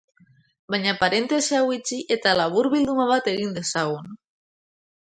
[0.75, 4.13] Baina parentesi hau itxi eta laburbilduma bat egin dezagun.